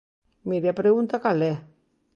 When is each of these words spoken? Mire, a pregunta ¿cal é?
Mire, 0.49 0.67
a 0.71 0.77
pregunta 0.81 1.21
¿cal 1.23 1.39
é? 1.51 1.53